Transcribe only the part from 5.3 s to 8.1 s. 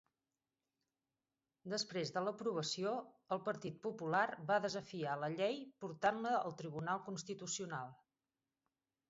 llei portant-la al Tribunal Constitucional.